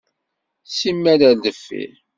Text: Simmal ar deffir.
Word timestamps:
Simmal 0.77 1.21
ar 1.29 1.35
deffir. 1.43 1.91